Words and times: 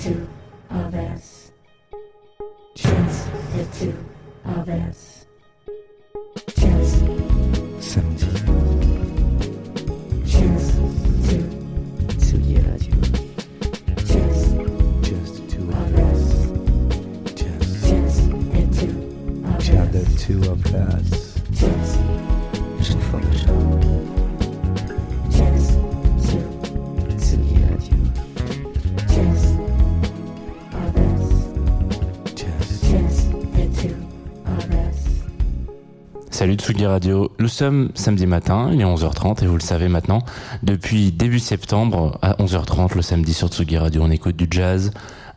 two 0.00 0.28
of 0.70 0.94
us. 0.94 1.50
Just 2.74 3.28
the 3.52 3.64
two 3.78 3.96
of 4.44 4.68
us. 4.68 5.13
Radio, 36.94 37.32
nous 37.40 37.48
sommes 37.48 37.90
samedi 37.94 38.24
matin, 38.24 38.70
il 38.72 38.80
est 38.80 38.84
11h30 38.84 39.42
et 39.42 39.48
vous 39.48 39.56
le 39.56 39.60
savez 39.60 39.88
maintenant, 39.88 40.22
depuis 40.62 41.10
début 41.10 41.40
septembre 41.40 42.20
à 42.22 42.34
11h30 42.34 42.94
le 42.94 43.02
samedi 43.02 43.34
sur 43.34 43.48
Tsugi 43.48 43.78
Radio 43.78 44.00
on 44.04 44.12
écoute 44.12 44.36
du 44.36 44.46
jazz, 44.48 44.92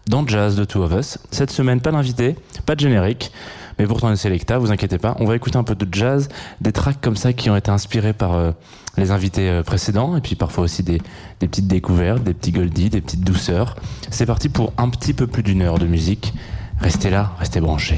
dans 0.07 0.27
Jazz 0.27 0.55
de 0.55 0.65
Two 0.65 0.83
of 0.83 0.91
Us. 0.91 1.17
Cette 1.31 1.49
semaine 1.49 1.81
pas 1.81 1.91
d'invité, 1.91 2.35
pas 2.67 2.75
de 2.75 2.81
générique, 2.81 3.31
mais 3.79 3.87
pourtant 3.87 4.11
une 4.11 4.17
Selecta, 4.17 4.59
vous 4.59 4.71
inquiétez 4.71 4.99
pas, 4.99 5.15
on 5.19 5.25
va 5.25 5.35
écouter 5.35 5.57
un 5.57 5.63
peu 5.63 5.73
de 5.73 5.87
jazz, 5.91 6.29
des 6.61 6.71
tracks 6.71 7.01
comme 7.01 7.17
ça 7.17 7.33
qui 7.33 7.49
ont 7.49 7.55
été 7.55 7.71
inspirés 7.71 8.13
par 8.13 8.35
euh, 8.35 8.51
les 8.95 9.09
invités 9.09 9.49
euh, 9.49 9.63
précédents 9.63 10.15
et 10.15 10.21
puis 10.21 10.35
parfois 10.35 10.63
aussi 10.65 10.83
des, 10.83 11.01
des 11.39 11.47
petites 11.47 11.67
découvertes, 11.67 12.21
des 12.23 12.35
petits 12.35 12.51
goldies, 12.51 12.91
des 12.91 13.01
petites 13.01 13.23
douceurs. 13.23 13.77
C'est 14.11 14.27
parti 14.27 14.49
pour 14.49 14.73
un 14.77 14.89
petit 14.89 15.15
peu 15.15 15.25
plus 15.25 15.41
d'une 15.41 15.63
heure 15.63 15.79
de 15.79 15.87
musique. 15.87 16.35
Restez 16.81 17.09
là, 17.09 17.31
restez 17.39 17.61
branchés. 17.61 17.97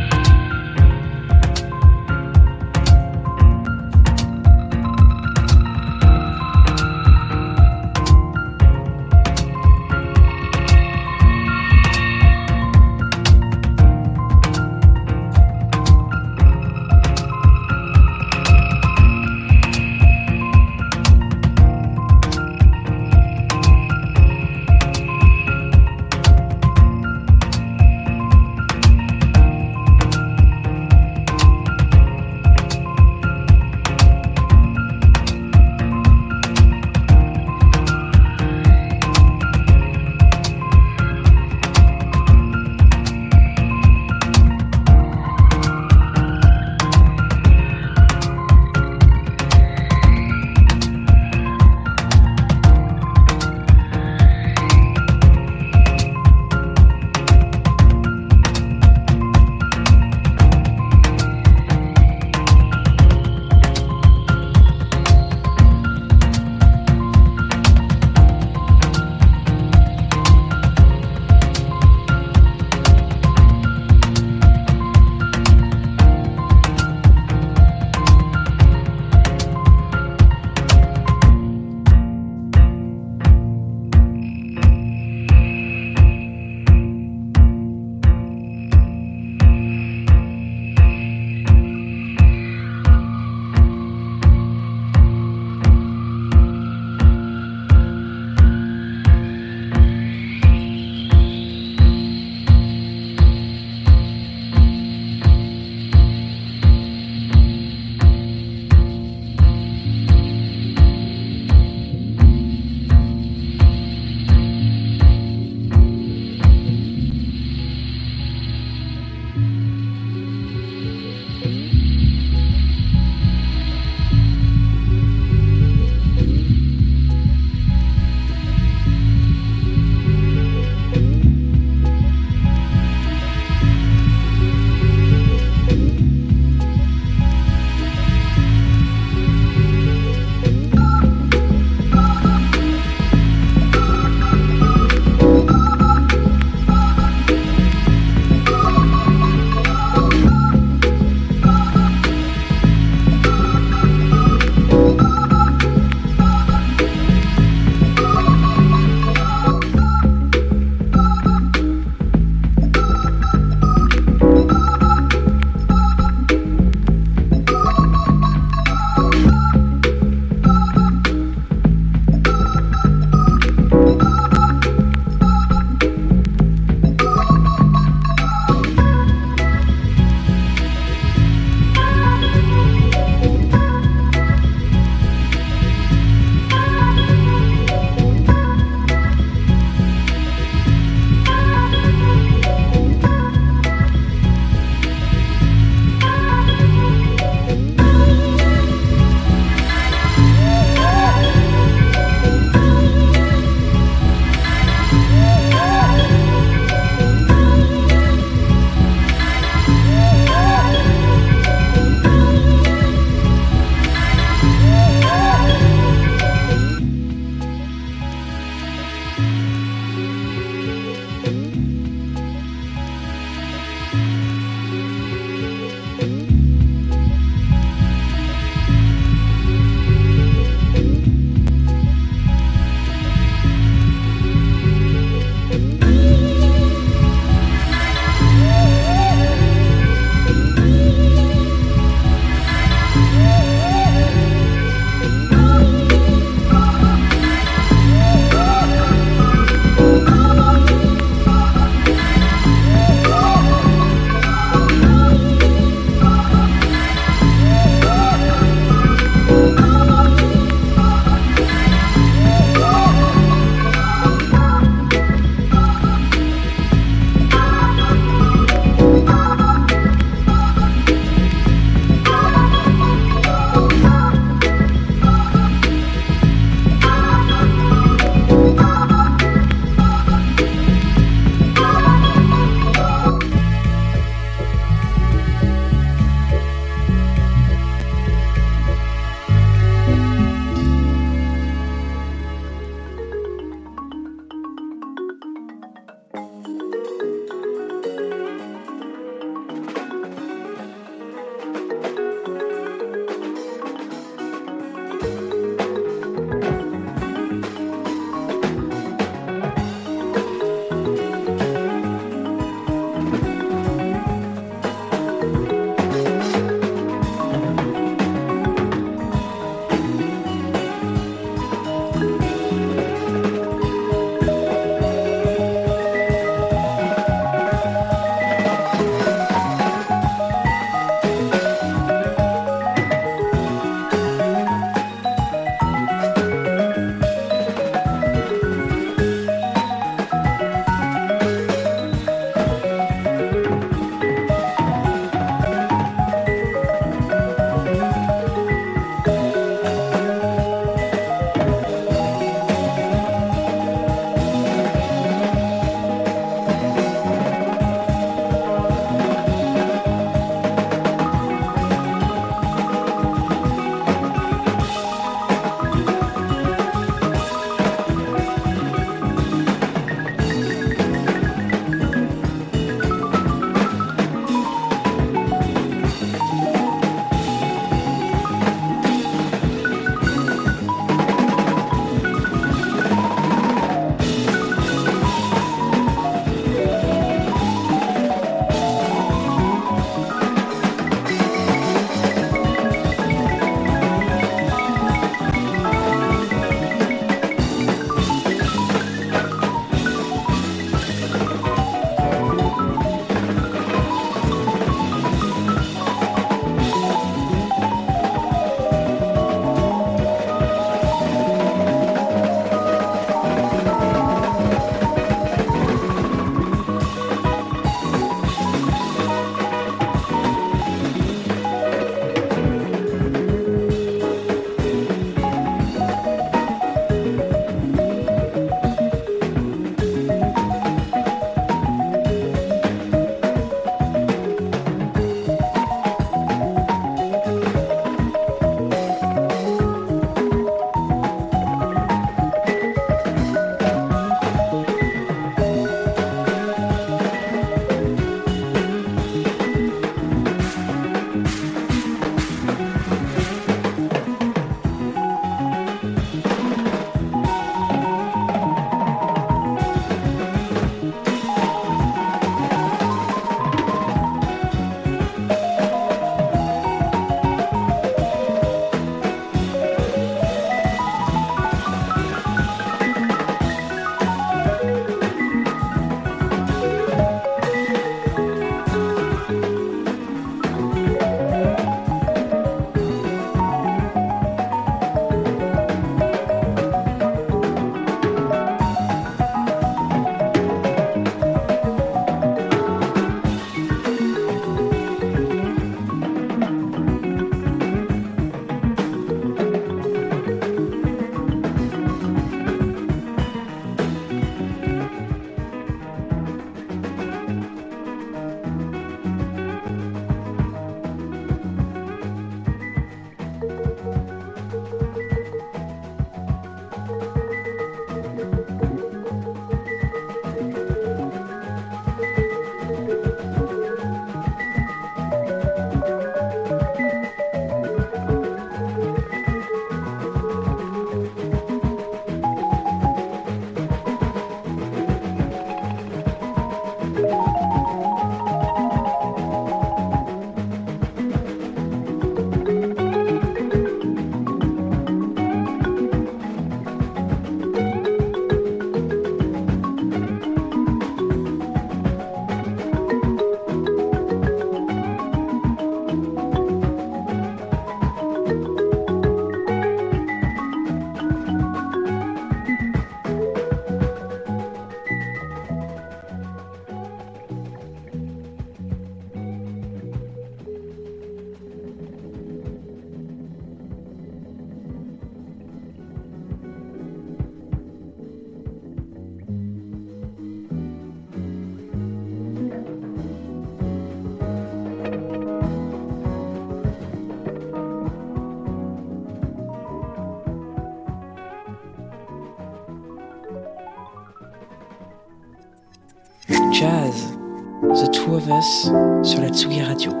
Tsugi 599.31 599.61
Radio. 599.61 600.00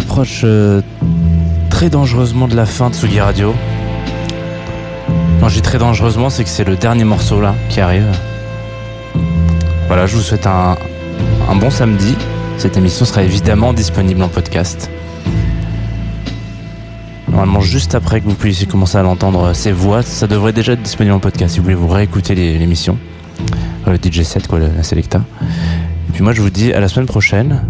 S'approche 0.00 0.40
euh, 0.42 0.80
très 1.70 1.88
dangereusement 1.88 2.48
de 2.48 2.56
la 2.56 2.66
fin 2.66 2.90
de 2.90 2.96
Tsugi 2.96 3.20
Radio. 3.20 3.54
Quand 5.38 5.48
je 5.48 5.54
dis 5.54 5.62
très 5.62 5.78
dangereusement, 5.78 6.30
c'est 6.30 6.42
que 6.42 6.50
c'est 6.50 6.64
le 6.64 6.74
dernier 6.74 7.04
morceau 7.04 7.40
là 7.40 7.54
qui 7.68 7.80
arrive. 7.80 8.10
Voilà, 9.86 10.06
je 10.06 10.16
vous 10.16 10.22
souhaite 10.22 10.48
un, 10.48 10.76
bon 11.60 11.70
samedi. 11.70 12.16
Cette 12.58 12.76
émission 12.76 13.04
sera 13.04 13.22
évidemment 13.22 13.72
disponible 13.72 14.20
en 14.24 14.28
podcast. 14.28 14.90
Normalement, 17.28 17.60
juste 17.60 17.94
après 17.94 18.20
que 18.20 18.24
vous 18.24 18.34
puissiez 18.34 18.66
commencer 18.66 18.98
à 18.98 19.04
l'entendre, 19.04 19.52
ces 19.52 19.70
voix, 19.70 20.02
ça 20.02 20.26
devrait 20.26 20.52
déjà 20.52 20.72
être 20.72 20.82
disponible 20.82 21.14
en 21.14 21.20
podcast 21.20 21.52
si 21.52 21.60
vous 21.60 21.64
voulez 21.66 21.76
vous 21.76 21.86
réécouter 21.86 22.34
l'émission. 22.34 22.98
Euh, 23.86 23.92
Le 23.92 24.10
DJ 24.10 24.24
set, 24.24 24.48
quoi, 24.48 24.58
la 24.58 24.70
la 24.76 24.82
Selecta. 24.82 25.22
Et 26.08 26.12
puis 26.12 26.24
moi, 26.24 26.32
je 26.32 26.42
vous 26.42 26.50
dis 26.50 26.72
à 26.72 26.80
la 26.80 26.88
semaine 26.88 27.06
prochaine. 27.06 27.62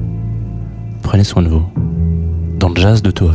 Prenez 1.03 1.25
soin 1.25 1.43
de 1.43 1.49
vous. 1.49 1.74
Dans 2.65 2.71
le 2.71 2.81
jazz 2.81 3.03
de 3.03 3.11
Two. 3.11 3.31